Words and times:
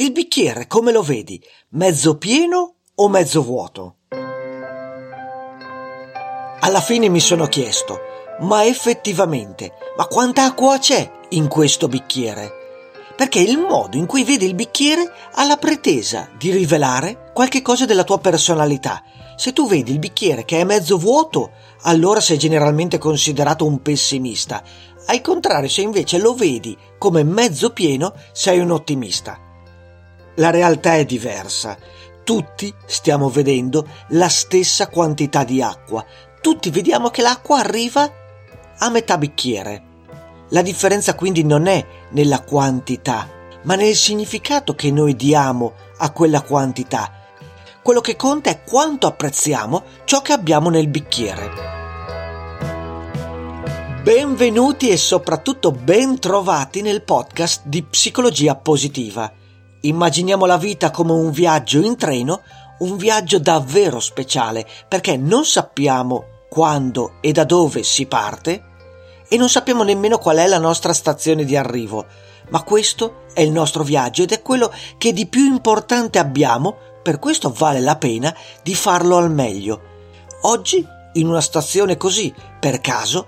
Il 0.00 0.12
bicchiere 0.12 0.66
come 0.66 0.92
lo 0.92 1.02
vedi? 1.02 1.38
Mezzo 1.72 2.16
pieno 2.16 2.76
o 2.94 3.08
mezzo 3.10 3.42
vuoto? 3.42 3.96
Alla 6.60 6.80
fine 6.80 7.10
mi 7.10 7.20
sono 7.20 7.46
chiesto, 7.48 7.98
ma 8.40 8.64
effettivamente, 8.64 9.72
ma 9.98 10.06
quanta 10.06 10.44
acqua 10.44 10.78
c'è 10.78 11.06
in 11.28 11.48
questo 11.48 11.86
bicchiere? 11.86 12.50
Perché 13.14 13.40
il 13.40 13.58
modo 13.58 13.98
in 13.98 14.06
cui 14.06 14.24
vedi 14.24 14.46
il 14.46 14.54
bicchiere 14.54 15.02
ha 15.34 15.44
la 15.44 15.58
pretesa 15.58 16.30
di 16.38 16.50
rivelare 16.50 17.32
qualche 17.34 17.60
cosa 17.60 17.84
della 17.84 18.04
tua 18.04 18.20
personalità. 18.20 19.02
Se 19.36 19.52
tu 19.52 19.68
vedi 19.68 19.92
il 19.92 19.98
bicchiere 19.98 20.46
che 20.46 20.60
è 20.60 20.64
mezzo 20.64 20.96
vuoto, 20.96 21.50
allora 21.82 22.20
sei 22.20 22.38
generalmente 22.38 22.96
considerato 22.96 23.66
un 23.66 23.82
pessimista. 23.82 24.62
Al 25.08 25.20
contrario, 25.20 25.68
se 25.68 25.82
invece 25.82 26.16
lo 26.16 26.32
vedi 26.32 26.74
come 26.96 27.22
mezzo 27.22 27.74
pieno, 27.74 28.14
sei 28.32 28.60
un 28.60 28.70
ottimista. 28.70 29.48
La 30.40 30.48
realtà 30.48 30.94
è 30.94 31.04
diversa. 31.04 31.76
Tutti 32.24 32.72
stiamo 32.86 33.28
vedendo 33.28 33.86
la 34.08 34.30
stessa 34.30 34.88
quantità 34.88 35.44
di 35.44 35.60
acqua. 35.60 36.02
Tutti 36.40 36.70
vediamo 36.70 37.10
che 37.10 37.20
l'acqua 37.20 37.58
arriva 37.58 38.10
a 38.78 38.88
metà 38.88 39.18
bicchiere. 39.18 39.82
La 40.48 40.62
differenza 40.62 41.14
quindi 41.14 41.44
non 41.44 41.66
è 41.66 41.84
nella 42.12 42.40
quantità, 42.40 43.28
ma 43.64 43.74
nel 43.74 43.94
significato 43.94 44.74
che 44.74 44.90
noi 44.90 45.14
diamo 45.14 45.74
a 45.98 46.10
quella 46.10 46.40
quantità. 46.40 47.12
Quello 47.82 48.00
che 48.00 48.16
conta 48.16 48.48
è 48.48 48.62
quanto 48.62 49.06
apprezziamo 49.06 49.82
ciò 50.04 50.22
che 50.22 50.32
abbiamo 50.32 50.70
nel 50.70 50.88
bicchiere. 50.88 51.50
Benvenuti 54.02 54.88
e 54.88 54.96
soprattutto 54.96 55.70
ben 55.70 56.18
trovati 56.18 56.80
nel 56.80 57.02
podcast 57.02 57.66
di 57.66 57.82
Psicologia 57.82 58.54
Positiva. 58.54 59.34
Immaginiamo 59.82 60.44
la 60.44 60.58
vita 60.58 60.90
come 60.90 61.12
un 61.12 61.30
viaggio 61.30 61.80
in 61.80 61.96
treno, 61.96 62.42
un 62.80 62.96
viaggio 62.96 63.38
davvero 63.38 63.98
speciale, 63.98 64.66
perché 64.86 65.16
non 65.16 65.44
sappiamo 65.44 66.24
quando 66.50 67.14
e 67.20 67.32
da 67.32 67.44
dove 67.44 67.82
si 67.82 68.06
parte 68.06 68.64
e 69.26 69.36
non 69.36 69.48
sappiamo 69.48 69.82
nemmeno 69.82 70.18
qual 70.18 70.38
è 70.38 70.46
la 70.46 70.58
nostra 70.58 70.92
stazione 70.92 71.44
di 71.44 71.56
arrivo, 71.56 72.04
ma 72.50 72.62
questo 72.62 73.26
è 73.32 73.40
il 73.40 73.52
nostro 73.52 73.84
viaggio 73.84 74.22
ed 74.22 74.32
è 74.32 74.42
quello 74.42 74.72
che 74.98 75.12
di 75.12 75.26
più 75.26 75.46
importante 75.46 76.18
abbiamo, 76.18 76.76
per 77.02 77.18
questo 77.18 77.54
vale 77.56 77.80
la 77.80 77.96
pena 77.96 78.36
di 78.62 78.74
farlo 78.74 79.16
al 79.16 79.30
meglio. 79.30 79.80
Oggi, 80.42 80.84
in 81.14 81.28
una 81.28 81.40
stazione 81.40 81.96
così, 81.96 82.34
per 82.58 82.80
caso, 82.80 83.26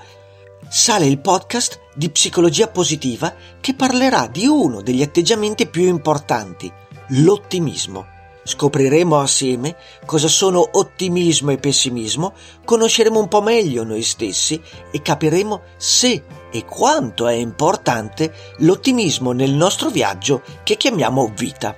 sale 0.74 1.04
il 1.04 1.18
podcast 1.18 1.80
di 1.94 2.08
psicologia 2.08 2.66
positiva 2.66 3.34
che 3.60 3.74
parlerà 3.74 4.26
di 4.26 4.46
uno 4.46 4.80
degli 4.80 5.02
atteggiamenti 5.02 5.66
più 5.66 5.82
importanti, 5.82 6.72
l'ottimismo. 7.08 8.06
Scopriremo 8.42 9.20
assieme 9.20 9.76
cosa 10.06 10.28
sono 10.28 10.66
ottimismo 10.72 11.50
e 11.50 11.58
pessimismo, 11.58 12.32
conosceremo 12.64 13.20
un 13.20 13.28
po' 13.28 13.42
meglio 13.42 13.84
noi 13.84 14.02
stessi 14.02 14.58
e 14.90 15.02
capiremo 15.02 15.60
se 15.76 16.24
e 16.50 16.64
quanto 16.64 17.26
è 17.28 17.34
importante 17.34 18.32
l'ottimismo 18.60 19.32
nel 19.32 19.52
nostro 19.52 19.90
viaggio 19.90 20.40
che 20.62 20.78
chiamiamo 20.78 21.30
vita. 21.36 21.76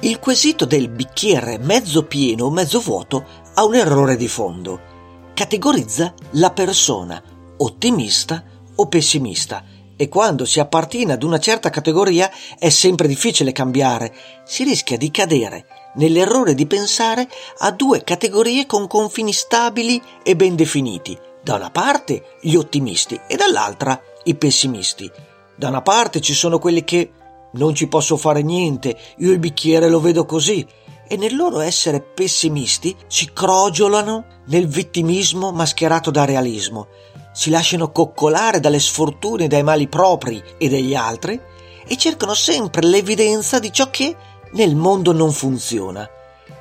Il 0.00 0.20
quesito 0.20 0.66
del 0.66 0.88
bicchiere 0.88 1.58
mezzo 1.58 2.04
pieno 2.04 2.44
o 2.44 2.50
mezzo 2.50 2.78
vuoto 2.78 3.26
ha 3.54 3.64
un 3.64 3.74
errore 3.74 4.14
di 4.14 4.28
fondo. 4.28 4.92
Categorizza 5.34 6.14
la 6.34 6.52
persona 6.52 7.20
ottimista 7.58 8.44
o 8.76 8.86
pessimista. 8.86 9.64
E 9.96 10.08
quando 10.08 10.44
si 10.44 10.58
appartiene 10.58 11.12
ad 11.12 11.22
una 11.22 11.38
certa 11.38 11.70
categoria 11.70 12.30
è 12.58 12.68
sempre 12.68 13.06
difficile 13.06 13.52
cambiare, 13.52 14.12
si 14.44 14.64
rischia 14.64 14.96
di 14.96 15.10
cadere 15.10 15.66
nell'errore 15.94 16.54
di 16.54 16.66
pensare 16.66 17.28
a 17.58 17.70
due 17.70 18.02
categorie 18.02 18.66
con 18.66 18.88
confini 18.88 19.32
stabili 19.32 20.02
e 20.22 20.34
ben 20.34 20.56
definiti, 20.56 21.16
da 21.42 21.54
una 21.54 21.70
parte 21.70 22.38
gli 22.40 22.54
ottimisti 22.56 23.20
e 23.28 23.36
dall'altra 23.36 24.00
i 24.24 24.34
pessimisti. 24.34 25.10
Da 25.56 25.68
una 25.68 25.82
parte 25.82 26.20
ci 26.20 26.34
sono 26.34 26.58
quelli 26.58 26.82
che 26.82 27.12
non 27.52 27.74
ci 27.74 27.86
posso 27.86 28.16
fare 28.16 28.42
niente, 28.42 28.98
io 29.18 29.30
il 29.30 29.38
bicchiere 29.38 29.88
lo 29.88 30.00
vedo 30.00 30.24
così, 30.24 30.66
e 31.06 31.16
nel 31.16 31.36
loro 31.36 31.60
essere 31.60 32.00
pessimisti 32.00 32.96
si 33.06 33.30
crogiolano 33.32 34.24
nel 34.46 34.66
vittimismo 34.66 35.52
mascherato 35.52 36.10
da 36.10 36.24
realismo, 36.24 36.88
si 37.34 37.50
lasciano 37.50 37.90
coccolare 37.90 38.60
dalle 38.60 38.78
sfortune 38.78 39.44
e 39.44 39.48
dai 39.48 39.64
mali 39.64 39.88
propri 39.88 40.40
e 40.56 40.68
degli 40.68 40.94
altri 40.94 41.38
e 41.84 41.96
cercano 41.96 42.32
sempre 42.32 42.86
l'evidenza 42.86 43.58
di 43.58 43.72
ciò 43.72 43.90
che 43.90 44.16
nel 44.52 44.76
mondo 44.76 45.12
non 45.12 45.32
funziona. 45.32 46.08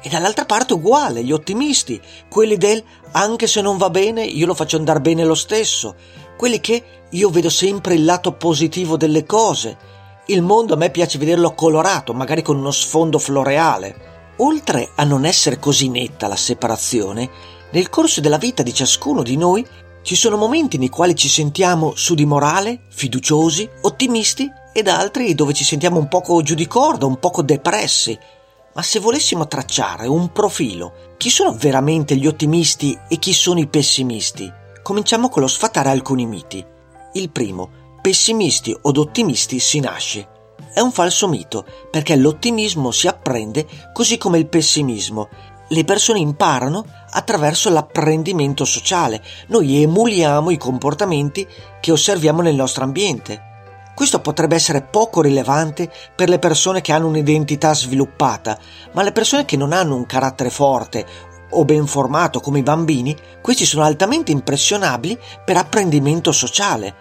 E 0.02 0.10
dall'altra 0.10 0.46
parte 0.46 0.74
uguale, 0.74 1.24
gli 1.24 1.32
ottimisti, 1.32 2.02
quelli 2.28 2.58
del 2.58 2.84
anche 3.12 3.46
se 3.46 3.62
non 3.62 3.78
va 3.78 3.92
bene 3.92 4.24
io 4.26 4.48
lo 4.48 4.56
faccio 4.56 4.76
andare 4.76 5.00
bene 5.00 5.24
lo 5.24 5.36
stesso, 5.36 5.96
quelli 6.36 6.60
che 6.60 6.84
io 7.12 7.30
vedo 7.30 7.52
sempre 7.52 7.94
il 7.94 8.04
lato 8.04 8.34
positivo 8.34 8.98
delle 8.98 9.26
cose. 9.26 9.78
Il 10.26 10.42
mondo 10.42 10.74
a 10.74 10.78
me 10.78 10.90
piace 10.90 11.20
vederlo 11.20 11.54
colorato, 11.54 12.14
magari 12.14 12.42
con 12.42 12.58
uno 12.58 12.72
sfondo 12.72 13.20
floreale. 13.20 14.12
Oltre 14.38 14.90
a 14.96 15.04
non 15.04 15.24
essere 15.24 15.60
così 15.60 15.90
netta 15.90 16.28
la 16.28 16.36
separazione, 16.36 17.30
nel 17.72 17.90
corso 17.90 18.22
della 18.22 18.38
vita 18.38 18.64
di 18.64 18.74
ciascuno 18.74 19.22
di 19.22 19.38
noi 19.38 19.66
ci 20.04 20.16
sono 20.16 20.36
momenti 20.36 20.78
nei 20.78 20.90
quali 20.90 21.16
ci 21.16 21.30
sentiamo 21.30 21.94
su 21.96 22.14
di 22.14 22.26
morale, 22.26 22.82
fiduciosi, 22.90 23.70
ottimisti 23.84 24.52
ed 24.74 24.90
altri 24.90 25.34
dove 25.34 25.54
ci 25.54 25.64
sentiamo 25.64 25.98
un 25.98 26.10
poco 26.10 26.42
giù 26.42 26.56
di 26.56 26.68
corda, 26.68 27.06
un 27.06 27.20
poco 27.20 27.42
depressi. 27.42 28.18
Ma 28.76 28.82
se 28.82 29.00
volessimo 29.00 29.48
tracciare 29.48 30.08
un 30.08 30.34
profilo, 30.34 31.16
chi 31.16 31.30
sono 31.30 31.54
veramente 31.54 32.18
gli 32.18 32.28
ottimisti 32.28 33.00
e 33.08 33.18
chi 33.18 33.32
sono 33.32 33.62
i 33.62 33.68
pessimisti? 33.68 34.52
Cominciamo 34.82 35.30
con 35.30 35.42
lo 35.42 35.48
sfatare 35.48 35.90
alcuni 35.90 36.26
miti. 36.26 36.64
Il 37.14 37.30
primo, 37.30 37.70
pessimisti 38.02 38.76
od 38.82 38.98
ottimisti 38.98 39.58
si 39.60 39.80
nasce. 39.80 40.28
È 40.74 40.82
un 40.82 40.92
falso 40.92 41.30
mito, 41.30 41.66
perché 41.90 42.18
l'ottimismo 42.18 42.92
si 42.92 43.08
apprende 43.08 43.66
così 43.94 44.18
come 44.18 44.38
il 44.38 44.48
pessimismo 44.48 45.30
le 45.70 45.84
persone 45.84 46.20
imparano 46.20 46.86
attraverso 47.12 47.70
l'apprendimento 47.70 48.66
sociale. 48.66 49.22
Noi 49.48 49.82
emuliamo 49.82 50.50
i 50.50 50.58
comportamenti 50.58 51.48
che 51.80 51.92
osserviamo 51.92 52.42
nel 52.42 52.56
nostro 52.56 52.84
ambiente. 52.84 53.52
Questo 53.96 54.22
potrebbe 54.22 54.56
essere 54.56 54.82
poco 54.82 55.22
rilevante 55.22 55.92
per 56.16 56.28
le 56.28 56.40
persone 56.40 56.82
che 56.82 56.92
hanno 56.92 57.08
un'identità 57.08 57.74
sviluppata, 57.74 58.58
ma 58.94 59.04
le 59.04 59.12
persone 59.12 59.46
che 59.46 59.56
non 59.56 59.72
hanno 59.72 59.96
un 59.96 60.06
carattere 60.06 60.50
forte 60.50 61.06
o 61.56 61.66
ben 61.66 61.86
formato 61.86 62.40
come 62.40 62.60
i 62.60 62.64
bambini, 62.64 63.16
questi 63.42 63.66
sono 63.66 63.84
altamente 63.84 64.32
impressionabili 64.32 65.18
per 65.46 65.58
apprendimento 65.58 66.32
sociale. 66.32 66.96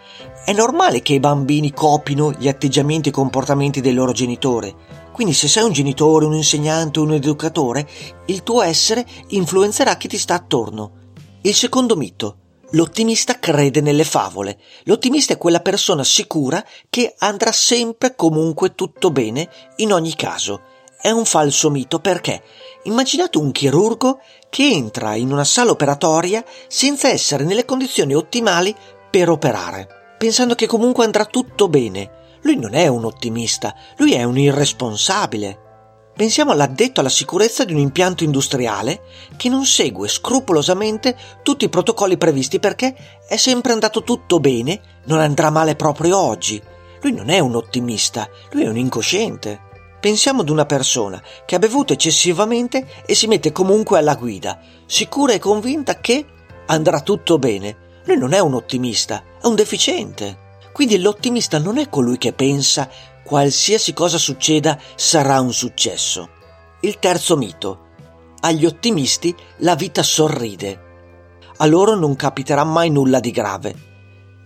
È 0.44 0.52
normale 0.52 1.00
che 1.00 1.14
i 1.14 1.20
bambini 1.20 1.72
copino 1.72 2.32
gli 2.32 2.48
atteggiamenti 2.48 3.08
e 3.08 3.12
comportamenti 3.12 3.80
dei 3.80 3.94
loro 3.94 4.12
genitori. 4.12 4.74
Quindi 5.12 5.34
se 5.34 5.46
sei 5.46 5.64
un 5.64 5.72
genitore, 5.72 6.24
un 6.24 6.34
insegnante, 6.34 6.98
un 6.98 7.12
educatore, 7.12 7.86
il 8.26 8.42
tuo 8.42 8.62
essere 8.62 9.06
influenzerà 9.28 9.96
chi 9.96 10.08
ti 10.08 10.18
sta 10.18 10.34
attorno. 10.34 11.00
Il 11.42 11.54
secondo 11.54 11.96
mito. 11.96 12.36
L'ottimista 12.70 13.38
crede 13.38 13.82
nelle 13.82 14.04
favole. 14.04 14.58
L'ottimista 14.84 15.34
è 15.34 15.38
quella 15.38 15.60
persona 15.60 16.02
sicura 16.02 16.64
che 16.88 17.14
andrà 17.18 17.52
sempre 17.52 18.14
comunque 18.16 18.74
tutto 18.74 19.10
bene 19.10 19.50
in 19.76 19.92
ogni 19.92 20.14
caso. 20.14 20.62
È 20.98 21.10
un 21.10 21.26
falso 21.26 21.68
mito 21.68 21.98
perché 21.98 22.42
immaginate 22.84 23.36
un 23.36 23.52
chirurgo 23.52 24.20
che 24.48 24.70
entra 24.70 25.14
in 25.16 25.30
una 25.30 25.44
sala 25.44 25.72
operatoria 25.72 26.42
senza 26.68 27.10
essere 27.10 27.44
nelle 27.44 27.66
condizioni 27.66 28.14
ottimali 28.14 28.74
per 29.10 29.28
operare, 29.28 30.14
pensando 30.16 30.54
che 30.54 30.66
comunque 30.66 31.04
andrà 31.04 31.26
tutto 31.26 31.68
bene 31.68 32.20
lui 32.42 32.56
non 32.56 32.74
è 32.74 32.88
un 32.88 33.04
ottimista, 33.04 33.74
lui 33.96 34.14
è 34.14 34.24
un 34.24 34.36
irresponsabile. 34.36 35.58
Pensiamo 36.14 36.50
all'addetto 36.50 37.00
alla 37.00 37.08
sicurezza 37.08 37.64
di 37.64 37.72
un 37.72 37.78
impianto 37.78 38.24
industriale 38.24 39.02
che 39.36 39.48
non 39.48 39.64
segue 39.64 40.08
scrupolosamente 40.08 41.16
tutti 41.42 41.64
i 41.64 41.70
protocolli 41.70 42.18
previsti 42.18 42.58
perché 42.58 42.94
è 43.26 43.36
sempre 43.36 43.72
andato 43.72 44.02
tutto 44.02 44.40
bene, 44.40 45.00
non 45.06 45.20
andrà 45.20 45.50
male 45.50 45.74
proprio 45.74 46.18
oggi. 46.18 46.60
Lui 47.00 47.12
non 47.12 47.30
è 47.30 47.38
un 47.38 47.54
ottimista, 47.54 48.28
lui 48.50 48.64
è 48.64 48.68
un 48.68 48.76
incosciente. 48.76 49.70
Pensiamo 50.00 50.42
ad 50.42 50.50
una 50.50 50.66
persona 50.66 51.22
che 51.46 51.54
ha 51.54 51.60
bevuto 51.60 51.92
eccessivamente 51.92 52.86
e 53.06 53.14
si 53.14 53.28
mette 53.28 53.52
comunque 53.52 53.98
alla 53.98 54.16
guida, 54.16 54.60
sicura 54.84 55.32
e 55.32 55.38
convinta 55.38 56.00
che 56.00 56.26
andrà 56.66 57.00
tutto 57.00 57.38
bene. 57.38 58.00
Lui 58.04 58.18
non 58.18 58.32
è 58.32 58.40
un 58.40 58.54
ottimista, 58.54 59.22
è 59.40 59.46
un 59.46 59.54
deficiente. 59.54 60.41
Quindi 60.72 60.98
l'ottimista 60.98 61.58
non 61.58 61.78
è 61.78 61.88
colui 61.88 62.18
che 62.18 62.32
pensa 62.32 62.88
qualsiasi 63.24 63.92
cosa 63.92 64.18
succeda 64.18 64.78
sarà 64.94 65.40
un 65.40 65.52
successo. 65.52 66.28
Il 66.80 66.98
terzo 66.98 67.36
mito. 67.36 67.90
Agli 68.40 68.64
ottimisti 68.64 69.34
la 69.58 69.74
vita 69.74 70.02
sorride. 70.02 70.90
A 71.58 71.66
loro 71.66 71.94
non 71.94 72.16
capiterà 72.16 72.64
mai 72.64 72.90
nulla 72.90 73.20
di 73.20 73.30
grave. 73.30 73.74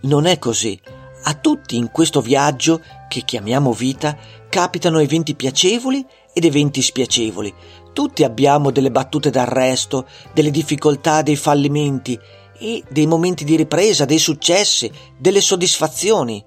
Non 0.01 0.25
è 0.25 0.37
così. 0.37 0.79
A 1.23 1.33
tutti 1.33 1.75
in 1.75 1.89
questo 1.91 2.21
viaggio, 2.21 2.81
che 3.07 3.21
chiamiamo 3.21 3.73
vita, 3.73 4.15
capitano 4.49 4.99
eventi 4.99 5.33
piacevoli 5.33 6.05
ed 6.31 6.45
eventi 6.45 6.81
spiacevoli. 6.81 7.53
Tutti 7.91 8.23
abbiamo 8.23 8.69
delle 8.69 8.91
battute 8.91 9.31
d'arresto, 9.31 10.05
delle 10.33 10.51
difficoltà, 10.51 11.23
dei 11.23 11.35
fallimenti 11.35 12.19
e 12.59 12.83
dei 12.89 13.07
momenti 13.07 13.43
di 13.43 13.55
ripresa, 13.55 14.05
dei 14.05 14.19
successi, 14.19 14.91
delle 15.17 15.41
soddisfazioni. 15.41 16.43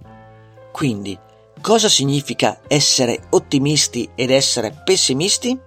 Quindi, 0.72 1.18
cosa 1.60 1.88
significa 1.88 2.60
essere 2.66 3.26
ottimisti 3.30 4.10
ed 4.14 4.30
essere 4.30 4.82
pessimisti? 4.84 5.58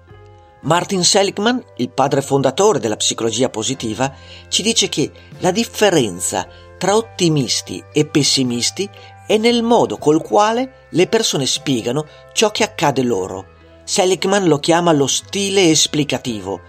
Martin 0.62 1.04
Seligman, 1.04 1.62
il 1.78 1.90
padre 1.90 2.22
fondatore 2.22 2.80
della 2.80 2.95
psicologia 2.95 3.50
positiva, 3.50 4.13
ci 4.48 4.62
dice 4.62 4.88
che 4.88 5.12
la 5.40 5.51
differenza 5.51 6.48
tra 6.78 6.95
ottimisti 6.95 7.84
e 7.92 8.06
pessimisti 8.06 8.90
è 9.28 9.38
nel 9.38 9.62
modo 9.62 9.98
col 9.98 10.22
quale 10.22 10.88
le 10.92 11.07
persone 11.07 11.45
spiegano 11.45 12.06
ciò 12.34 12.51
che 12.51 12.63
accade 12.63 13.04
loro. 13.04 13.48
Seligman 13.84 14.48
lo 14.48 14.60
chiama 14.60 14.94
lo 14.94 15.07
stile 15.07 15.69
esplicativo. 15.69 16.62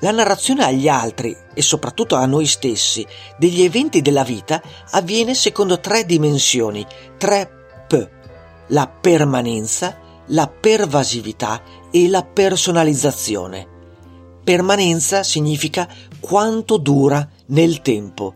La 0.00 0.10
narrazione 0.10 0.64
agli 0.64 0.88
altri 0.88 1.34
e 1.54 1.62
soprattutto 1.62 2.16
a 2.16 2.26
noi 2.26 2.46
stessi 2.46 3.06
degli 3.38 3.62
eventi 3.62 4.02
della 4.02 4.24
vita 4.24 4.62
avviene 4.90 5.34
secondo 5.34 5.80
tre 5.80 6.04
dimensioni, 6.04 6.86
tre 7.16 7.50
P, 7.88 8.08
la 8.68 8.86
permanenza, 8.88 9.98
la 10.26 10.48
pervasività 10.48 11.62
e 11.90 12.08
la 12.08 12.22
personalizzazione. 12.22 13.74
Permanenza 14.44 15.22
significa 15.22 15.88
quanto 16.20 16.76
dura 16.76 17.26
nel 17.46 17.80
tempo, 17.80 18.34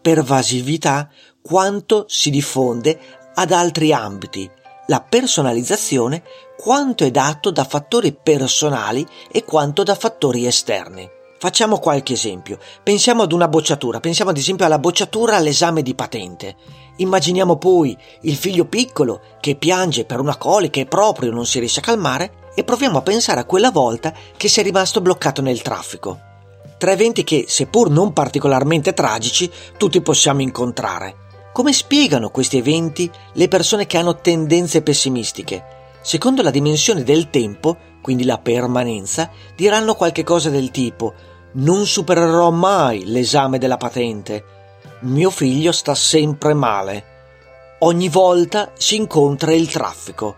pervasività 0.00 1.10
quanto 1.42 2.06
si 2.08 2.30
diffonde 2.30 2.98
ad 3.34 3.52
altri 3.52 3.92
ambiti, 3.92 4.50
la 4.86 5.00
personalizzazione 5.00 6.22
quanto 6.56 7.04
è 7.04 7.10
dato 7.10 7.50
da 7.50 7.64
fattori 7.64 8.12
personali 8.12 9.06
e 9.30 9.44
quanto 9.44 9.82
da 9.82 9.94
fattori 9.94 10.46
esterni. 10.46 11.08
Facciamo 11.38 11.78
qualche 11.78 12.12
esempio. 12.12 12.58
Pensiamo 12.82 13.22
ad 13.22 13.32
una 13.32 13.48
bocciatura, 13.48 13.98
pensiamo 13.98 14.30
ad 14.30 14.36
esempio 14.36 14.64
alla 14.64 14.78
bocciatura 14.78 15.36
all'esame 15.36 15.82
di 15.82 15.94
patente. 15.94 16.54
Immaginiamo 16.96 17.56
poi 17.56 17.96
il 18.22 18.36
figlio 18.36 18.66
piccolo 18.66 19.20
che 19.40 19.56
piange 19.56 20.04
per 20.04 20.20
una 20.20 20.36
colica 20.36 20.78
e 20.80 20.86
proprio 20.86 21.32
non 21.32 21.46
si 21.46 21.58
riesce 21.58 21.80
a 21.80 21.82
calmare 21.82 22.50
e 22.54 22.62
proviamo 22.62 22.98
a 22.98 23.02
pensare 23.02 23.40
a 23.40 23.44
quella 23.44 23.70
volta 23.70 24.12
che 24.36 24.48
si 24.48 24.60
è 24.60 24.62
rimasto 24.62 25.00
bloccato 25.00 25.42
nel 25.42 25.62
traffico. 25.62 26.20
Tre 26.78 26.92
eventi 26.92 27.24
che, 27.24 27.46
seppur 27.48 27.90
non 27.90 28.12
particolarmente 28.12 28.92
tragici, 28.92 29.50
tutti 29.76 30.00
possiamo 30.00 30.42
incontrare. 30.42 31.21
Come 31.52 31.72
spiegano 31.72 32.30
questi 32.30 32.56
eventi 32.56 33.10
le 33.34 33.48
persone 33.48 33.86
che 33.86 33.98
hanno 33.98 34.16
tendenze 34.16 34.82
pessimistiche? 34.82 35.64
Secondo 36.00 36.42
la 36.42 36.50
dimensione 36.50 37.02
del 37.02 37.30
tempo, 37.30 37.76
quindi 38.00 38.24
la 38.24 38.38
permanenza, 38.38 39.30
diranno 39.54 39.94
qualche 39.94 40.24
cosa 40.24 40.50
del 40.50 40.70
tipo 40.70 41.30
non 41.54 41.86
supererò 41.86 42.50
mai 42.50 43.04
l'esame 43.04 43.58
della 43.58 43.76
patente. 43.76 44.44
Mio 45.00 45.30
figlio 45.30 45.72
sta 45.72 45.94
sempre 45.94 46.54
male. 46.54 47.10
Ogni 47.80 48.08
volta 48.08 48.70
si 48.76 48.96
incontra 48.96 49.52
il 49.52 49.68
traffico. 49.68 50.36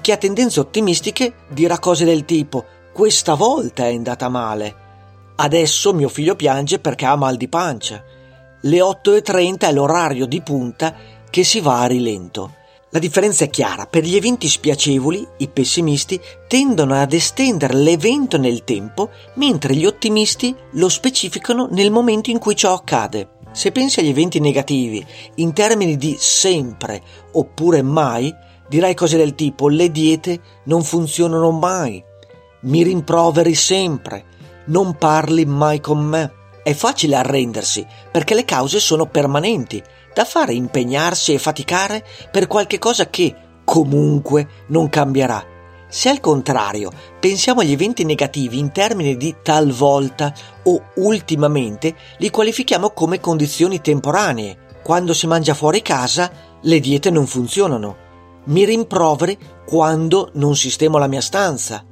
Chi 0.00 0.12
ha 0.12 0.16
tendenze 0.16 0.60
ottimistiche 0.60 1.34
dirà 1.48 1.78
cose 1.78 2.04
del 2.04 2.24
tipo 2.24 2.64
questa 2.92 3.34
volta 3.34 3.86
è 3.86 3.94
andata 3.94 4.28
male. 4.28 4.84
Adesso 5.36 5.92
mio 5.94 6.08
figlio 6.08 6.34
piange 6.34 6.78
perché 6.78 7.06
ha 7.06 7.16
mal 7.16 7.36
di 7.36 7.48
pancia. 7.48 8.02
Le 8.66 8.78
8.30 8.78 9.58
è 9.58 9.72
l'orario 9.72 10.26
di 10.26 10.40
punta 10.40 10.92
che 11.30 11.44
si 11.44 11.60
va 11.60 11.82
a 11.82 11.86
rilento. 11.86 12.54
La 12.90 12.98
differenza 12.98 13.44
è 13.44 13.48
chiara, 13.48 13.86
per 13.86 14.02
gli 14.02 14.16
eventi 14.16 14.48
spiacevoli 14.48 15.24
i 15.36 15.48
pessimisti 15.48 16.20
tendono 16.48 17.00
ad 17.00 17.12
estendere 17.12 17.74
l'evento 17.74 18.38
nel 18.38 18.64
tempo, 18.64 19.10
mentre 19.34 19.76
gli 19.76 19.86
ottimisti 19.86 20.52
lo 20.72 20.88
specificano 20.88 21.68
nel 21.70 21.92
momento 21.92 22.30
in 22.30 22.40
cui 22.40 22.56
ciò 22.56 22.74
accade. 22.74 23.34
Se 23.52 23.70
pensi 23.70 24.00
agli 24.00 24.08
eventi 24.08 24.40
negativi 24.40 25.04
in 25.36 25.52
termini 25.52 25.96
di 25.96 26.16
sempre 26.18 27.00
oppure 27.34 27.82
mai, 27.82 28.34
dirai 28.68 28.94
cose 28.94 29.16
del 29.16 29.36
tipo 29.36 29.68
le 29.68 29.92
diete 29.92 30.40
non 30.64 30.82
funzionano 30.82 31.52
mai, 31.52 32.02
mi 32.62 32.82
rimproveri 32.82 33.54
sempre, 33.54 34.24
non 34.66 34.96
parli 34.96 35.44
mai 35.44 35.78
con 35.78 36.00
me. 36.00 36.32
È 36.66 36.74
facile 36.74 37.14
arrendersi 37.14 37.86
perché 38.10 38.34
le 38.34 38.44
cause 38.44 38.80
sono 38.80 39.06
permanenti 39.06 39.80
da 40.12 40.24
fare 40.24 40.52
impegnarsi 40.52 41.32
e 41.32 41.38
faticare 41.38 42.04
per 42.32 42.48
qualche 42.48 42.80
cosa 42.80 43.08
che, 43.08 43.32
comunque, 43.64 44.48
non 44.70 44.88
cambierà. 44.88 45.46
Se 45.88 46.08
al 46.08 46.18
contrario 46.18 46.90
pensiamo 47.20 47.60
agli 47.60 47.70
eventi 47.70 48.04
negativi 48.04 48.58
in 48.58 48.72
termini 48.72 49.16
di 49.16 49.36
talvolta 49.44 50.34
o 50.64 50.90
ultimamente, 50.96 51.94
li 52.18 52.30
qualifichiamo 52.30 52.90
come 52.90 53.20
condizioni 53.20 53.80
temporanee. 53.80 54.80
Quando 54.82 55.14
si 55.14 55.28
mangia 55.28 55.54
fuori 55.54 55.82
casa, 55.82 56.32
le 56.62 56.80
diete 56.80 57.10
non 57.10 57.28
funzionano. 57.28 57.96
Mi 58.46 58.64
rimproveri 58.64 59.38
quando 59.64 60.30
non 60.32 60.56
sistemo 60.56 60.98
la 60.98 61.06
mia 61.06 61.20
stanza. 61.20 61.84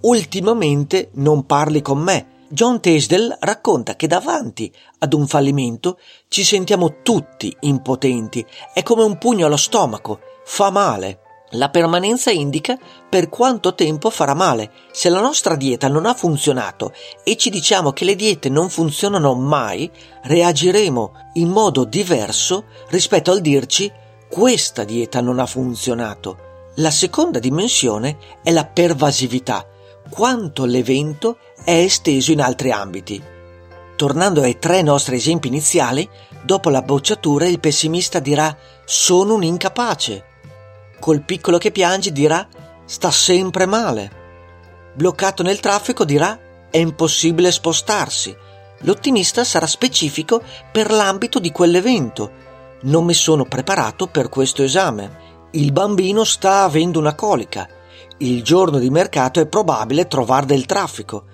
Ultimamente 0.00 1.10
non 1.12 1.46
parli 1.46 1.80
con 1.80 1.98
me 2.00 2.34
John 2.48 2.80
Teasdale 2.80 3.36
racconta 3.40 3.96
che 3.96 4.06
davanti 4.06 4.72
ad 4.98 5.12
un 5.12 5.26
fallimento 5.26 5.98
ci 6.28 6.44
sentiamo 6.44 7.02
tutti 7.02 7.54
impotenti, 7.60 8.44
è 8.72 8.82
come 8.82 9.02
un 9.02 9.18
pugno 9.18 9.46
allo 9.46 9.56
stomaco, 9.56 10.20
fa 10.44 10.70
male. 10.70 11.20
La 11.50 11.70
permanenza 11.70 12.30
indica 12.30 12.76
per 13.08 13.28
quanto 13.28 13.74
tempo 13.74 14.10
farà 14.10 14.34
male. 14.34 14.70
Se 14.92 15.08
la 15.08 15.20
nostra 15.20 15.54
dieta 15.54 15.88
non 15.88 16.04
ha 16.04 16.14
funzionato 16.14 16.92
e 17.22 17.36
ci 17.36 17.50
diciamo 17.50 17.92
che 17.92 18.04
le 18.04 18.16
diete 18.16 18.48
non 18.48 18.68
funzionano 18.68 19.34
mai, 19.34 19.90
reagiremo 20.22 21.12
in 21.34 21.48
modo 21.48 21.84
diverso 21.84 22.64
rispetto 22.88 23.30
al 23.30 23.40
dirci 23.40 23.90
questa 24.28 24.84
dieta 24.84 25.20
non 25.20 25.38
ha 25.38 25.46
funzionato. 25.46 26.38
La 26.76 26.90
seconda 26.90 27.38
dimensione 27.38 28.18
è 28.42 28.50
la 28.50 28.66
pervasività, 28.66 29.66
quanto 30.10 30.64
l'evento 30.64 31.38
è 31.66 31.72
esteso 31.72 32.30
in 32.30 32.40
altri 32.40 32.70
ambiti. 32.70 33.20
Tornando 33.96 34.40
ai 34.40 34.56
tre 34.60 34.82
nostri 34.82 35.16
esempi 35.16 35.48
iniziali, 35.48 36.08
dopo 36.44 36.70
la 36.70 36.80
bocciatura 36.80 37.46
il 37.46 37.58
pessimista 37.58 38.20
dirà 38.20 38.56
sono 38.84 39.34
un 39.34 39.42
incapace. 39.42 40.24
Col 41.00 41.22
piccolo 41.22 41.58
che 41.58 41.72
piange 41.72 42.12
dirà 42.12 42.46
sta 42.84 43.10
sempre 43.10 43.66
male. 43.66 44.12
Bloccato 44.94 45.42
nel 45.42 45.58
traffico 45.58 46.04
dirà 46.04 46.38
è 46.70 46.76
impossibile 46.78 47.50
spostarsi. 47.50 48.32
L'ottimista 48.82 49.42
sarà 49.42 49.66
specifico 49.66 50.40
per 50.70 50.92
l'ambito 50.92 51.40
di 51.40 51.50
quell'evento. 51.50 52.30
Non 52.82 53.04
mi 53.04 53.14
sono 53.14 53.42
preparato 53.42 54.06
per 54.06 54.28
questo 54.28 54.62
esame. 54.62 55.48
Il 55.50 55.72
bambino 55.72 56.22
sta 56.22 56.62
avendo 56.62 57.00
una 57.00 57.16
colica. 57.16 57.68
Il 58.18 58.44
giorno 58.44 58.78
di 58.78 58.88
mercato 58.88 59.40
è 59.40 59.48
probabile 59.48 60.06
trovare 60.06 60.46
del 60.46 60.64
traffico. 60.64 61.24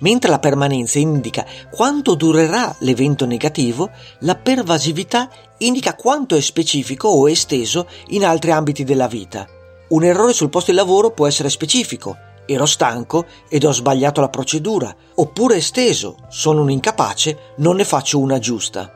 Mentre 0.00 0.30
la 0.30 0.38
permanenza 0.38 0.98
indica 0.98 1.44
quanto 1.70 2.14
durerà 2.14 2.74
l'evento 2.80 3.26
negativo, 3.26 3.90
la 4.20 4.36
pervasività 4.36 5.28
indica 5.58 5.94
quanto 5.94 6.36
è 6.36 6.40
specifico 6.40 7.08
o 7.08 7.28
esteso 7.28 7.88
in 8.08 8.24
altri 8.24 8.52
ambiti 8.52 8.84
della 8.84 9.08
vita. 9.08 9.46
Un 9.88 10.04
errore 10.04 10.32
sul 10.32 10.50
posto 10.50 10.70
di 10.70 10.76
lavoro 10.76 11.10
può 11.10 11.26
essere 11.26 11.50
specifico, 11.50 12.16
ero 12.46 12.66
stanco 12.66 13.26
ed 13.48 13.64
ho 13.64 13.72
sbagliato 13.72 14.20
la 14.20 14.28
procedura, 14.28 14.94
oppure 15.16 15.56
esteso, 15.56 16.16
sono 16.28 16.62
un 16.62 16.70
incapace, 16.70 17.54
non 17.56 17.76
ne 17.76 17.84
faccio 17.84 18.18
una 18.18 18.38
giusta. 18.38 18.90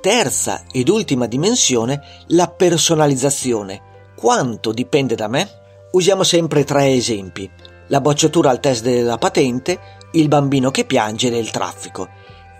Terza 0.00 0.64
ed 0.70 0.88
ultima 0.88 1.26
dimensione, 1.26 2.02
la 2.28 2.48
personalizzazione. 2.48 3.92
Quanto 4.14 4.72
dipende 4.72 5.14
da 5.14 5.28
me? 5.28 5.48
Usiamo 5.92 6.24
sempre 6.24 6.64
tre 6.64 6.92
esempi. 6.92 7.50
La 7.88 8.00
bocciatura 8.00 8.50
al 8.50 8.60
test 8.60 8.82
della 8.82 9.16
patente, 9.16 9.78
il 10.14 10.28
bambino 10.28 10.70
che 10.70 10.84
piange 10.84 11.30
nel 11.30 11.50
traffico. 11.50 12.08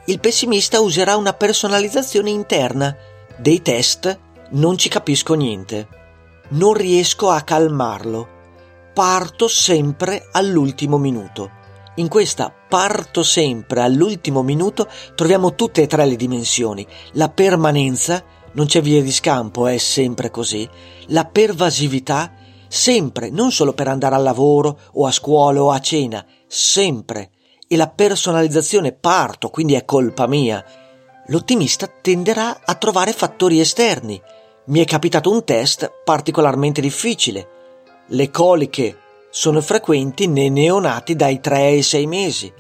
Il 0.07 0.21
pessimista 0.21 0.81
userà 0.81 1.17
una 1.17 1.33
personalizzazione 1.33 2.31
interna. 2.31 2.95
Dei 3.37 3.63
test 3.63 4.19
non 4.51 4.77
ci 4.77 4.89
capisco 4.89 5.35
niente. 5.35 5.89
Non 6.51 6.75
riesco 6.75 7.31
a 7.31 7.41
calmarlo. 7.41 8.29
Parto 8.93 9.49
sempre 9.49 10.29
all'ultimo 10.33 10.99
minuto. 10.99 11.63
In 11.97 12.09
questa 12.09 12.53
parto 12.69 13.23
sempre 13.23 13.81
all'ultimo 13.81 14.43
minuto 14.43 14.89
troviamo 15.15 15.55
tutte 15.55 15.83
e 15.83 15.87
tre 15.87 16.05
le 16.07 16.17
dimensioni. 16.17 16.87
La 17.13 17.29
permanenza, 17.29 18.23
non 18.53 18.67
c'è 18.67 18.83
via 18.83 19.01
di 19.01 19.13
scampo, 19.13 19.67
è 19.67 19.79
sempre 19.79 20.31
così. 20.31 20.69
La 21.07 21.25
pervasività, 21.25 22.33
sempre, 22.69 23.31
non 23.31 23.53
solo 23.53 23.73
per 23.73 23.89
andare 23.89 24.17
al 24.17 24.23
lavoro 24.23 24.79
o 24.93 25.07
a 25.07 25.13
scuola 25.13 25.63
o 25.63 25.71
a 25.71 25.79
cena, 25.81 26.25
sempre. 26.47 27.31
E 27.67 27.77
la 27.77 27.89
personalizzazione 27.89 28.93
parto, 28.93 29.49
quindi 29.49 29.75
è 29.75 29.85
colpa 29.85 30.27
mia. 30.27 30.65
L'ottimista 31.29 31.87
tenderà 31.87 32.61
a 32.65 32.75
trovare 32.75 33.13
fattori 33.13 33.61
esterni. 33.61 34.21
Mi 34.67 34.81
è 34.81 34.85
capitato 34.85 35.31
un 35.31 35.45
test 35.45 35.91
particolarmente 36.05 36.81
difficile. 36.81 37.49
Le 38.09 38.31
coliche 38.31 38.99
sono 39.31 39.61
frequenti 39.61 40.27
nei 40.27 40.51
neonati 40.51 41.17
dai 41.17 41.41
3 41.41 41.57
ai 41.57 41.83
6 41.83 42.07
mesi. 42.07 42.53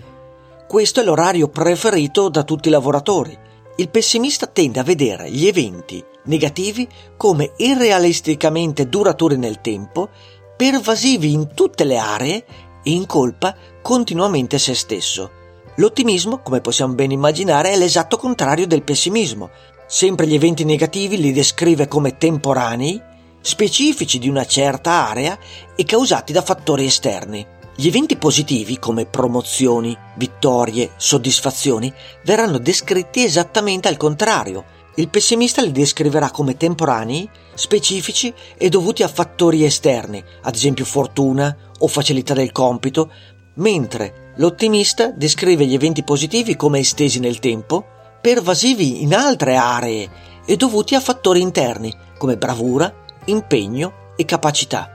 Questo 0.66 1.00
è 1.00 1.04
l'orario 1.04 1.48
preferito 1.48 2.28
da 2.28 2.42
tutti 2.42 2.68
i 2.68 2.70
lavoratori. 2.70 3.38
Il 3.76 3.90
pessimista 3.90 4.46
tende 4.46 4.80
a 4.80 4.84
vedere 4.84 5.30
gli 5.30 5.46
eventi 5.46 6.02
negativi 6.24 6.88
come 7.16 7.52
irrealisticamente 7.56 8.88
duraturi 8.88 9.36
nel 9.36 9.60
tempo, 9.60 10.08
pervasivi 10.56 11.32
in 11.32 11.52
tutte 11.54 11.84
le 11.84 11.98
aree 11.98 12.44
e 12.84 12.92
incolpa 12.92 13.56
continuamente 13.82 14.58
se 14.60 14.74
stesso. 14.74 15.30
L'ottimismo, 15.76 16.38
come 16.38 16.60
possiamo 16.60 16.94
ben 16.94 17.10
immaginare, 17.10 17.72
è 17.72 17.76
l'esatto 17.76 18.16
contrario 18.16 18.68
del 18.68 18.84
pessimismo. 18.84 19.50
Sempre 19.88 20.28
gli 20.28 20.34
eventi 20.34 20.64
negativi 20.64 21.18
li 21.18 21.32
descrive 21.32 21.88
come 21.88 22.16
temporanei, 22.16 23.00
specifici 23.40 24.20
di 24.20 24.28
una 24.28 24.46
certa 24.46 25.08
area 25.08 25.36
e 25.74 25.84
causati 25.84 26.32
da 26.32 26.42
fattori 26.42 26.84
esterni. 26.84 27.44
Gli 27.74 27.88
eventi 27.88 28.16
positivi, 28.16 28.78
come 28.78 29.04
promozioni, 29.04 29.96
vittorie, 30.16 30.92
soddisfazioni, 30.96 31.92
verranno 32.24 32.58
descritti 32.58 33.24
esattamente 33.24 33.88
al 33.88 33.96
contrario. 33.96 34.64
Il 34.94 35.08
pessimista 35.08 35.60
li 35.60 35.72
descriverà 35.72 36.30
come 36.30 36.56
temporanei, 36.56 37.28
specifici 37.54 38.32
e 38.56 38.68
dovuti 38.68 39.02
a 39.02 39.08
fattori 39.08 39.64
esterni, 39.64 40.22
ad 40.42 40.54
esempio 40.54 40.84
fortuna 40.84 41.63
o 41.78 41.88
facilità 41.88 42.34
del 42.34 42.52
compito, 42.52 43.10
mentre 43.54 44.32
l'ottimista 44.36 45.10
descrive 45.10 45.66
gli 45.66 45.74
eventi 45.74 46.02
positivi 46.02 46.56
come 46.56 46.80
estesi 46.80 47.20
nel 47.20 47.38
tempo, 47.38 47.84
pervasivi 48.20 49.02
in 49.02 49.14
altre 49.14 49.56
aree 49.56 50.08
e 50.46 50.56
dovuti 50.56 50.94
a 50.94 51.00
fattori 51.00 51.40
interni 51.40 51.92
come 52.18 52.36
bravura, 52.36 52.92
impegno 53.26 54.12
e 54.16 54.24
capacità. 54.24 54.90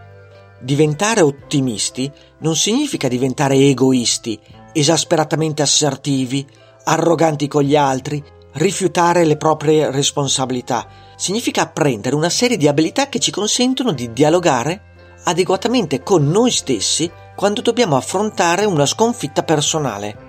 Diventare 0.60 1.22
ottimisti 1.22 2.12
non 2.40 2.56
significa 2.56 3.08
diventare 3.08 3.56
egoisti, 3.56 4.40
esasperatamente 4.74 5.62
assertivi, 5.62 6.46
arroganti 6.84 7.48
con 7.48 7.64
gli 7.64 7.76
altri, 7.76 8.22
rifiutare 8.54 9.26
le 9.26 9.38
proprie 9.38 9.92
responsabilità. 9.92 10.88
Significa 11.16 11.62
apprendere 11.62 12.16
una 12.16 12.30
serie 12.30 12.58
di 12.58 12.68
abilità 12.68 13.10
che 13.10 13.20
ci 13.20 13.32
consentono 13.32 13.92
di 13.92 14.12
dialogare 14.12 14.89
adeguatamente 15.30 16.02
con 16.02 16.28
noi 16.28 16.52
stessi 16.52 17.10
quando 17.36 17.62
dobbiamo 17.62 17.96
affrontare 17.96 18.66
una 18.66 18.86
sconfitta 18.86 19.44
personale. 19.44 20.28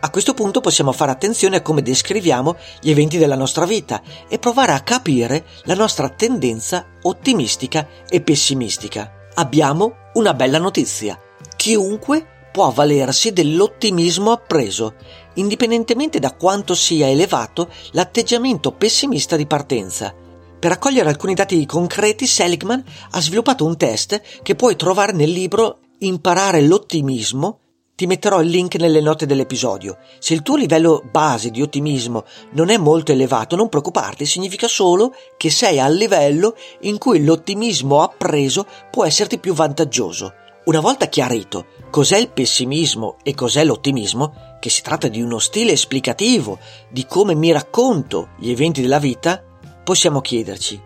A 0.00 0.10
questo 0.10 0.34
punto 0.34 0.60
possiamo 0.60 0.92
fare 0.92 1.10
attenzione 1.10 1.56
a 1.56 1.62
come 1.62 1.80
descriviamo 1.80 2.56
gli 2.80 2.90
eventi 2.90 3.18
della 3.18 3.36
nostra 3.36 3.64
vita 3.64 4.02
e 4.28 4.38
provare 4.38 4.72
a 4.72 4.80
capire 4.80 5.44
la 5.64 5.74
nostra 5.74 6.08
tendenza 6.10 6.86
ottimistica 7.02 7.88
e 8.08 8.20
pessimistica. 8.20 9.28
Abbiamo 9.34 10.10
una 10.14 10.34
bella 10.34 10.58
notizia. 10.58 11.18
Chiunque 11.56 12.26
può 12.52 12.66
avvalersi 12.66 13.32
dell'ottimismo 13.32 14.32
appreso, 14.32 14.94
indipendentemente 15.34 16.18
da 16.18 16.34
quanto 16.34 16.74
sia 16.74 17.08
elevato 17.08 17.70
l'atteggiamento 17.92 18.72
pessimista 18.72 19.36
di 19.36 19.46
partenza. 19.46 20.12
Per 20.62 20.70
raccogliere 20.70 21.08
alcuni 21.08 21.34
dati 21.34 21.66
concreti, 21.66 22.24
Seligman 22.24 22.84
ha 23.10 23.20
sviluppato 23.20 23.64
un 23.64 23.76
test 23.76 24.22
che 24.44 24.54
puoi 24.54 24.76
trovare 24.76 25.10
nel 25.10 25.28
libro 25.28 25.78
imparare 25.98 26.62
l'ottimismo, 26.62 27.58
ti 27.96 28.06
metterò 28.06 28.40
il 28.40 28.48
link 28.48 28.76
nelle 28.76 29.00
note 29.00 29.26
dell'episodio. 29.26 29.98
Se 30.20 30.34
il 30.34 30.42
tuo 30.42 30.54
livello 30.54 31.02
base 31.10 31.50
di 31.50 31.62
ottimismo 31.62 32.24
non 32.52 32.68
è 32.68 32.76
molto 32.76 33.10
elevato, 33.10 33.56
non 33.56 33.68
preoccuparti, 33.68 34.24
significa 34.24 34.68
solo 34.68 35.12
che 35.36 35.50
sei 35.50 35.80
al 35.80 35.96
livello 35.96 36.54
in 36.82 36.96
cui 36.96 37.24
l'ottimismo 37.24 38.00
appreso 38.00 38.64
può 38.88 39.04
esserti 39.04 39.40
più 39.40 39.54
vantaggioso. 39.54 40.32
Una 40.66 40.78
volta 40.78 41.08
chiarito 41.08 41.66
cos'è 41.90 42.18
il 42.18 42.30
pessimismo 42.30 43.16
e 43.24 43.34
cos'è 43.34 43.64
l'ottimismo, 43.64 44.56
che 44.60 44.70
si 44.70 44.82
tratta 44.82 45.08
di 45.08 45.20
uno 45.20 45.40
stile 45.40 45.72
esplicativo 45.72 46.60
di 46.88 47.04
come 47.04 47.34
mi 47.34 47.50
racconto 47.50 48.28
gli 48.38 48.50
eventi 48.50 48.80
della 48.80 49.00
vita, 49.00 49.42
possiamo 49.84 50.20
chiederci, 50.20 50.80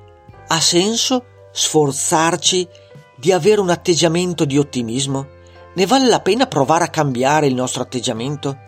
ha 0.49 0.61
senso 0.61 1.25
sforzarci 1.53 2.69
di 3.17 3.33
avere 3.33 3.61
un 3.61 3.71
atteggiamento 3.71 4.45
di 4.45 4.59
ottimismo? 4.59 5.35
Ne 5.75 5.87
vale 5.87 6.07
la 6.07 6.21
pena 6.21 6.47
provare 6.47 6.85
a 6.85 6.89
cambiare 6.89 7.47
il 7.47 7.55
nostro 7.55 7.83
atteggiamento? 7.83 8.59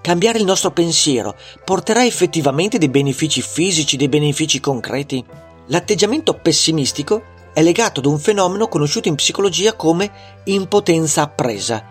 Cambiare 0.00 0.38
il 0.38 0.44
nostro 0.44 0.70
pensiero 0.70 1.34
porterà 1.64 2.04
effettivamente 2.04 2.78
dei 2.78 2.88
benefici 2.88 3.42
fisici, 3.42 3.96
dei 3.96 4.08
benefici 4.08 4.60
concreti? 4.60 5.24
L'atteggiamento 5.66 6.34
pessimistico 6.34 7.22
è 7.52 7.62
legato 7.62 8.00
ad 8.00 8.06
un 8.06 8.18
fenomeno 8.18 8.68
conosciuto 8.68 9.08
in 9.08 9.14
psicologia 9.14 9.72
come 9.72 10.40
impotenza 10.44 11.22
appresa. 11.22 11.84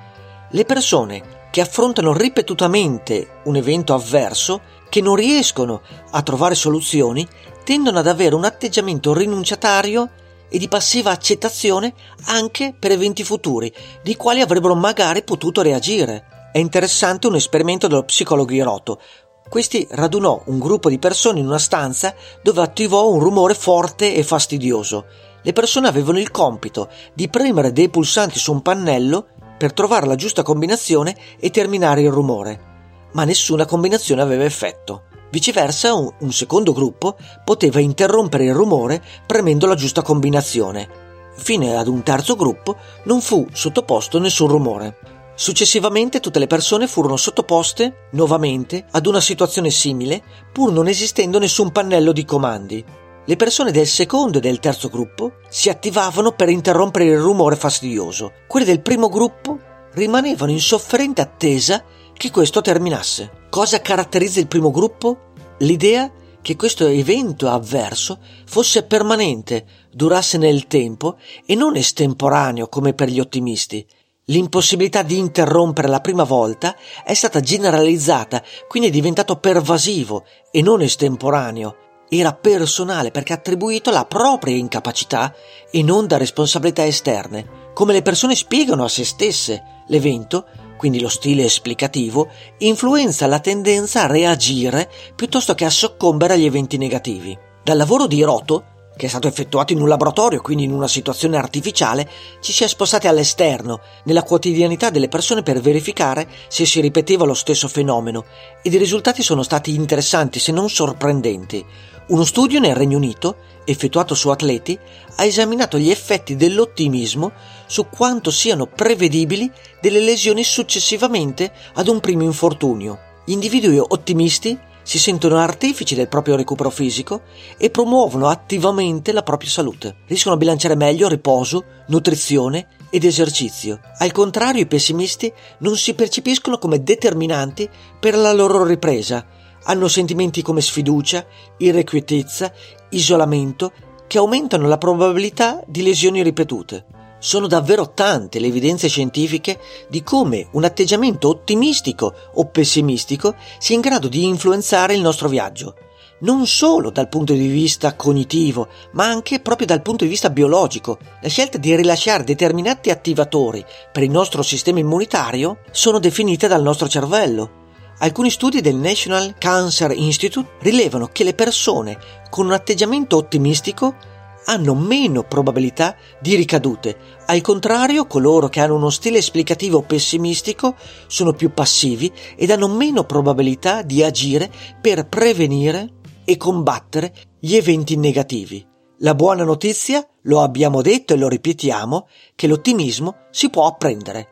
Le 0.51 0.63
persone 0.63 1.43
che 1.51 1.61
affrontano 1.61 2.13
ripetutamente 2.13 3.39
un 3.45 3.55
evento 3.55 3.93
avverso, 3.93 4.61
che 4.89 5.01
non 5.01 5.15
riescono 5.15 5.81
a 6.11 6.21
trovare 6.21 6.53
soluzioni, 6.53 7.27
tendono 7.65 7.99
ad 7.99 8.07
avere 8.07 8.35
un 8.35 8.45
atteggiamento 8.45 9.13
rinunciatario 9.13 10.09
e 10.47 10.57
di 10.59 10.67
passiva 10.67 11.09
accettazione 11.09 11.93
anche 12.27 12.75
per 12.77 12.91
eventi 12.91 13.23
futuri, 13.23 13.73
di 14.03 14.15
quali 14.15 14.39
avrebbero 14.39 14.75
magari 14.75 15.23
potuto 15.23 15.61
reagire. 15.61 16.49
È 16.53 16.59
interessante 16.59 17.27
un 17.27 17.35
esperimento 17.35 17.87
dello 17.87 18.03
psicologo 18.03 18.53
Hiroto. 18.53 19.01
Questi 19.49 19.85
radunò 19.89 20.41
un 20.45 20.59
gruppo 20.59 20.89
di 20.89 20.99
persone 20.99 21.39
in 21.39 21.47
una 21.47 21.57
stanza 21.57 22.15
dove 22.41 22.61
attivò 22.61 23.09
un 23.09 23.19
rumore 23.19 23.55
forte 23.55 24.15
e 24.15 24.23
fastidioso. 24.23 25.05
Le 25.41 25.51
persone 25.51 25.87
avevano 25.87 26.19
il 26.19 26.31
compito 26.31 26.87
di 27.13 27.27
premere 27.29 27.71
dei 27.71 27.89
pulsanti 27.89 28.39
su 28.39 28.51
un 28.51 28.61
pannello 28.61 29.27
per 29.57 29.73
trovare 29.73 30.05
la 30.05 30.15
giusta 30.15 30.43
combinazione 30.43 31.15
e 31.39 31.49
terminare 31.49 32.01
il 32.01 32.11
rumore. 32.11 32.73
Ma 33.13 33.23
nessuna 33.23 33.65
combinazione 33.65 34.21
aveva 34.21 34.43
effetto. 34.43 35.03
Viceversa, 35.35 35.93
un, 35.93 36.09
un 36.19 36.31
secondo 36.31 36.71
gruppo 36.71 37.17
poteva 37.43 37.81
interrompere 37.81 38.45
il 38.45 38.53
rumore 38.53 39.03
premendo 39.25 39.67
la 39.67 39.75
giusta 39.75 40.01
combinazione. 40.01 40.87
Fine 41.35 41.75
ad 41.75 41.89
un 41.89 42.03
terzo 42.03 42.37
gruppo 42.37 42.77
non 43.03 43.19
fu 43.19 43.45
sottoposto 43.51 44.17
nessun 44.17 44.47
rumore. 44.47 44.97
Successivamente 45.35 46.21
tutte 46.21 46.39
le 46.39 46.47
persone 46.47 46.87
furono 46.87 47.17
sottoposte 47.17 48.07
nuovamente 48.11 48.85
ad 48.91 49.07
una 49.07 49.19
situazione 49.19 49.71
simile, 49.71 50.23
pur 50.53 50.71
non 50.71 50.87
esistendo 50.87 51.37
nessun 51.37 51.69
pannello 51.73 52.13
di 52.13 52.23
comandi. 52.23 52.85
Le 53.25 53.35
persone 53.35 53.71
del 53.71 53.87
secondo 53.87 54.37
e 54.37 54.41
del 54.41 54.61
terzo 54.61 54.87
gruppo 54.87 55.33
si 55.49 55.67
attivavano 55.67 56.31
per 56.31 56.47
interrompere 56.47 57.03
il 57.03 57.19
rumore 57.19 57.57
fastidioso. 57.57 58.31
Quelle 58.47 58.65
del 58.65 58.79
primo 58.79 59.09
gruppo 59.09 59.59
rimanevano 59.95 60.51
in 60.51 60.61
sofferente 60.61 61.19
attesa 61.19 61.83
che 62.17 62.31
questo 62.31 62.61
terminasse. 62.61 63.47
Cosa 63.49 63.81
caratterizza 63.81 64.39
il 64.39 64.47
primo 64.47 64.71
gruppo? 64.71 65.31
L'idea 65.59 66.11
che 66.41 66.55
questo 66.55 66.85
evento 66.85 67.49
avverso 67.49 68.19
fosse 68.45 68.83
permanente, 68.83 69.65
durasse 69.91 70.37
nel 70.37 70.67
tempo 70.67 71.17
e 71.45 71.55
non 71.55 71.75
estemporaneo 71.75 72.67
come 72.67 72.93
per 72.93 73.09
gli 73.09 73.19
ottimisti. 73.19 73.85
L'impossibilità 74.25 75.01
di 75.01 75.17
interrompere 75.17 75.87
la 75.87 76.01
prima 76.01 76.23
volta 76.23 76.75
è 77.03 77.13
stata 77.13 77.39
generalizzata, 77.39 78.43
quindi 78.67 78.89
è 78.89 78.91
diventato 78.91 79.37
pervasivo 79.37 80.25
e 80.51 80.61
non 80.61 80.81
estemporaneo. 80.81 81.77
Era 82.09 82.33
personale 82.33 83.11
perché 83.11 83.33
attribuito 83.33 83.89
alla 83.89 84.05
propria 84.05 84.55
incapacità 84.55 85.33
e 85.71 85.81
non 85.81 86.05
da 86.05 86.17
responsabilità 86.17 86.85
esterne. 86.85 87.71
Come 87.73 87.93
le 87.93 88.03
persone 88.03 88.35
spiegano 88.35 88.83
a 88.83 88.89
se 88.89 89.03
stesse 89.03 89.83
l'evento, 89.87 90.45
quindi 90.85 91.01
lo 91.01 91.09
stile 91.09 91.45
esplicativo, 91.45 92.29
influenza 92.59 93.25
la 93.25 93.39
tendenza 93.39 94.03
a 94.03 94.05
reagire 94.05 94.87
piuttosto 95.15 95.55
che 95.55 95.65
a 95.65 95.71
soccombere 95.71 96.35
agli 96.35 96.45
eventi 96.45 96.77
negativi. 96.77 97.35
Dal 97.63 97.75
lavoro 97.75 98.05
di 98.05 98.21
Roto, 98.21 98.91
che 98.95 99.07
è 99.07 99.09
stato 99.09 99.27
effettuato 99.27 99.73
in 99.73 99.81
un 99.81 99.87
laboratorio, 99.87 100.41
quindi 100.41 100.63
in 100.63 100.71
una 100.71 100.87
situazione 100.87 101.37
artificiale, 101.37 102.07
ci 102.39 102.53
si 102.53 102.63
è 102.63 102.67
spostati 102.67 103.07
all'esterno, 103.07 103.79
nella 104.03 104.21
quotidianità 104.21 104.91
delle 104.91 105.07
persone 105.07 105.41
per 105.41 105.59
verificare 105.59 106.27
se 106.49 106.67
si 106.67 106.81
ripeteva 106.81 107.25
lo 107.25 107.33
stesso 107.33 107.67
fenomeno, 107.67 108.25
ed 108.61 108.71
i 108.71 108.77
risultati 108.77 109.23
sono 109.23 109.41
stati 109.41 109.73
interessanti 109.73 110.37
se 110.37 110.51
non 110.51 110.69
sorprendenti. 110.69 111.65
Uno 112.09 112.25
studio 112.25 112.59
nel 112.59 112.75
Regno 112.75 112.97
Unito, 112.97 113.37
effettuato 113.65 114.13
su 114.13 114.29
atleti, 114.29 114.77
ha 115.15 115.23
esaminato 115.23 115.79
gli 115.79 115.89
effetti 115.89 116.35
dell'ottimismo 116.35 117.31
su 117.67 117.87
quanto 117.89 118.31
siano 118.31 118.65
prevedibili 118.65 119.51
delle 119.81 119.99
lesioni 119.99 120.43
successivamente 120.43 121.51
ad 121.73 121.87
un 121.87 121.99
primo 121.99 122.23
infortunio. 122.23 122.99
Gli 123.25 123.31
individui 123.31 123.79
ottimisti 123.79 124.57
si 124.85 124.99
sentono 124.99 125.37
artefici 125.37 125.95
del 125.95 126.07
proprio 126.07 126.35
recupero 126.35 126.69
fisico 126.69 127.21
e 127.57 127.71
promuovono 127.71 128.27
attivamente 128.27 129.11
la 129.11 129.23
propria 129.23 129.49
salute. 129.49 129.95
Riescono 130.05 130.35
a 130.35 130.37
bilanciare 130.37 130.75
meglio 130.75 131.07
riposo, 131.07 131.63
nutrizione 131.87 132.67
ed 132.91 133.03
esercizio. 133.03 133.79
Al 133.97 134.11
contrario, 134.11 134.61
i 134.61 134.67
pessimisti 134.67 135.33
non 135.59 135.75
si 135.75 135.95
percepiscono 135.95 136.59
come 136.59 136.83
determinanti 136.83 137.67
per 137.99 138.15
la 138.15 138.31
loro 138.31 138.63
ripresa. 138.63 139.25
Hanno 139.63 139.87
sentimenti 139.87 140.43
come 140.43 140.61
sfiducia, 140.61 141.25
irrequietezza, 141.57 142.53
isolamento 142.89 143.71
che 144.05 144.19
aumentano 144.19 144.67
la 144.67 144.77
probabilità 144.77 145.63
di 145.65 145.81
lesioni 145.81 146.21
ripetute. 146.21 146.85
Sono 147.25 147.47
davvero 147.47 147.89
tante 147.95 148.39
le 148.39 148.45
evidenze 148.45 148.87
scientifiche 148.87 149.59
di 149.89 150.03
come 150.03 150.47
un 150.51 150.63
atteggiamento 150.63 151.27
ottimistico 151.27 152.13
o 152.35 152.45
pessimistico 152.45 153.33
sia 153.57 153.73
in 153.73 153.81
grado 153.81 154.07
di 154.07 154.25
influenzare 154.25 154.93
il 154.93 155.01
nostro 155.01 155.27
viaggio, 155.27 155.73
non 156.19 156.45
solo 156.45 156.91
dal 156.91 157.09
punto 157.09 157.33
di 157.33 157.47
vista 157.47 157.95
cognitivo, 157.95 158.67
ma 158.91 159.05
anche 159.05 159.39
proprio 159.39 159.65
dal 159.65 159.81
punto 159.81 160.03
di 160.03 160.11
vista 160.11 160.29
biologico. 160.29 160.99
La 161.23 161.27
scelta 161.27 161.57
di 161.57 161.75
rilasciare 161.75 162.23
determinati 162.23 162.91
attivatori 162.91 163.65
per 163.91 164.03
il 164.03 164.11
nostro 164.11 164.43
sistema 164.43 164.77
immunitario 164.77 165.61
sono 165.71 165.97
definite 165.97 166.47
dal 166.47 166.61
nostro 166.61 166.87
cervello. 166.87 167.63
Alcuni 168.01 168.29
studi 168.29 168.61
del 168.61 168.75
National 168.75 169.33
Cancer 169.39 169.89
Institute 169.93 170.57
rilevano 170.59 171.09
che 171.11 171.23
le 171.23 171.33
persone 171.33 171.97
con 172.29 172.45
un 172.45 172.51
atteggiamento 172.51 173.17
ottimistico 173.17 174.13
hanno 174.45 174.75
meno 174.75 175.23
probabilità 175.23 175.95
di 176.19 176.35
ricadute. 176.35 176.97
Al 177.25 177.41
contrario, 177.41 178.07
coloro 178.07 178.47
che 178.47 178.59
hanno 178.59 178.75
uno 178.75 178.89
stile 178.89 179.17
esplicativo 179.17 179.81
pessimistico 179.81 180.75
sono 181.07 181.33
più 181.33 181.53
passivi 181.53 182.11
ed 182.35 182.51
hanno 182.51 182.67
meno 182.67 183.03
probabilità 183.03 183.81
di 183.81 184.03
agire 184.03 184.51
per 184.79 185.07
prevenire 185.07 185.93
e 186.23 186.37
combattere 186.37 187.13
gli 187.39 187.55
eventi 187.55 187.95
negativi. 187.95 188.65
La 188.99 189.13
buona 189.13 189.43
notizia, 189.43 190.07
lo 190.23 190.41
abbiamo 190.41 190.81
detto 190.81 191.13
e 191.13 191.17
lo 191.17 191.27
ripetiamo, 191.27 192.07
che 192.33 192.47
l'ottimismo 192.47 193.17
si 193.29 193.49
può 193.49 193.67
apprendere. 193.67 194.29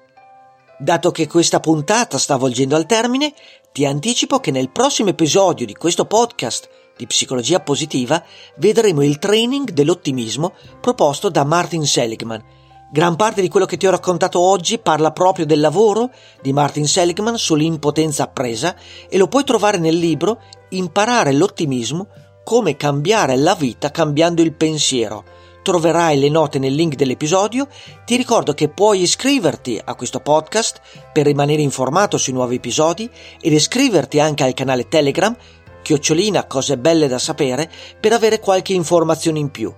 Dato 0.80 1.12
che 1.12 1.28
questa 1.28 1.60
puntata 1.60 2.18
sta 2.18 2.36
volgendo 2.36 2.76
al 2.76 2.86
termine, 2.86 3.34
ti 3.72 3.86
anticipo 3.86 4.40
che 4.40 4.52
nel 4.52 4.70
prossimo 4.70 5.10
episodio 5.10 5.66
di 5.66 5.74
questo 5.74 6.06
podcast 6.06 6.70
di 6.96 7.08
psicologia 7.08 7.60
positiva 7.60 8.24
vedremo 8.58 9.04
il 9.04 9.18
training 9.20 9.72
dell'ottimismo 9.72 10.54
proposto 10.80 11.30
da 11.30 11.44
Martin 11.44 11.86
Seligman. 11.86 12.44
Gran 12.92 13.16
parte 13.16 13.42
di 13.42 13.50
quello 13.50 13.66
che 13.66 13.78
ti 13.78 13.88
ho 13.88 13.92
raccontato 13.92 14.40
oggi 14.40 14.78
parla 14.78 15.12
proprio 15.12 15.48
del 15.48 15.60
lavoro 15.60 16.12
di 16.42 16.54
Martin 16.54 16.88
Seligman 16.88 17.38
sull'impotenza 17.38 18.24
appresa 18.24 18.76
e 19.10 19.18
lo 19.18 19.28
puoi 19.28 19.44
trovare 19.44 19.80
nel 19.80 19.98
libro 19.98 20.40
Imparare 20.70 21.34
l'ottimismo, 21.34 22.08
come 22.44 22.76
cambiare 22.76 23.36
la 23.36 23.56
vita 23.56 23.90
cambiando 23.90 24.42
il 24.42 24.54
pensiero. 24.54 25.24
Troverai 25.64 26.20
le 26.20 26.30
note 26.30 26.60
nel 26.60 26.76
link 26.76 26.96
dell'episodio. 26.96 27.68
Ti 28.06 28.16
ricordo 28.18 28.54
che 28.54 28.68
puoi 28.68 29.02
iscriverti 29.02 29.80
a 29.84 29.96
questo 29.96 30.20
podcast 30.20 30.82
per 31.14 31.26
rimanere 31.26 31.62
informato 31.62 32.18
sui 32.18 32.34
nuovi 32.34 32.56
episodi 32.56 33.10
ed 33.40 33.54
iscriverti 33.54 34.20
anche 34.20 34.44
al 34.44 34.54
canale 34.54 34.88
Telegram 34.88 35.36
chiocciolina 35.84 36.48
cose 36.48 36.80
belle 36.80 37.08
da 37.08 37.20
sapere 37.20 37.70
per 38.00 38.14
avere 38.14 38.40
qualche 38.40 38.74
informazione 38.74 39.38
in 39.38 39.52
più. 39.52 39.72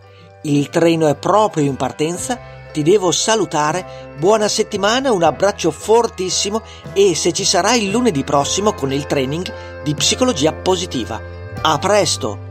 Il 0.43 0.69
treno 0.69 1.07
è 1.07 1.15
proprio 1.15 1.65
in 1.65 1.75
partenza, 1.75 2.39
ti 2.71 2.83
devo 2.83 3.11
salutare, 3.11 4.15
buona 4.17 4.47
settimana, 4.47 5.11
un 5.11 5.23
abbraccio 5.23 5.71
fortissimo 5.71 6.61
e 6.93 7.15
se 7.15 7.33
ci 7.33 7.43
sarà 7.43 7.73
il 7.73 7.89
lunedì 7.89 8.23
prossimo 8.23 8.73
con 8.73 8.93
il 8.93 9.07
training 9.07 9.81
di 9.83 9.93
psicologia 9.95 10.53
positiva. 10.53 11.19
A 11.61 11.77
presto! 11.79 12.44